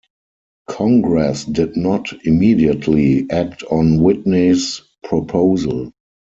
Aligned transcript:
Congress 0.67 1.45
did 1.45 1.77
not 1.77 2.11
immediately 2.25 3.29
act 3.29 3.61
on 3.69 4.01
Whitney's 4.01 4.81
proposal. 5.03 5.91